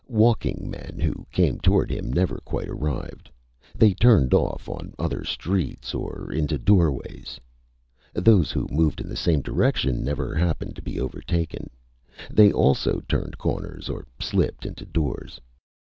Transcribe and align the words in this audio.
Walking 0.09 0.67
men 0.67 0.99
who 0.99 1.27
came 1.31 1.59
toward 1.59 1.91
him 1.91 2.11
never 2.11 2.39
quite 2.39 2.67
arrived. 2.67 3.29
They 3.75 3.93
turned 3.93 4.33
off 4.33 4.67
on 4.67 4.95
other 4.97 5.23
streets 5.23 5.93
or 5.93 6.31
into 6.33 6.57
doorways. 6.57 7.39
Those 8.15 8.51
who 8.51 8.67
moved 8.71 8.99
in 8.99 9.07
the 9.07 9.15
same 9.15 9.41
direction 9.43 10.03
never 10.03 10.33
happened 10.33 10.75
to 10.77 10.81
be 10.81 10.99
overtaken. 10.99 11.69
They 12.31 12.51
also 12.51 13.01
turned 13.07 13.37
corners 13.37 13.89
or 13.89 14.07
slipped 14.19 14.65
into 14.65 14.87
doors. 14.87 15.39